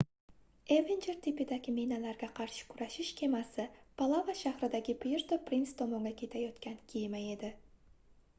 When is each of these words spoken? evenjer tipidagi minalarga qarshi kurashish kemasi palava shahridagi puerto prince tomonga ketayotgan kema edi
evenjer 0.75 1.17
tipidagi 1.25 1.73
minalarga 1.75 2.29
qarshi 2.39 2.65
kurashish 2.71 3.11
kemasi 3.19 3.67
palava 4.01 4.35
shahridagi 4.41 4.97
puerto 5.05 5.41
prince 5.51 5.79
tomonga 5.85 6.17
ketayotgan 6.25 6.83
kema 6.95 7.25
edi 7.37 7.53